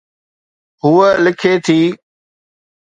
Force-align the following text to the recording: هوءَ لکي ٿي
هوءَ 0.83 1.09
لکي 1.23 1.53
ٿي 1.65 1.79